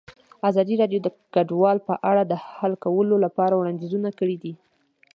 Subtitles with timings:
[0.49, 4.51] ازادي راډیو د کډوال په اړه د حل کولو لپاره وړاندیزونه کړي.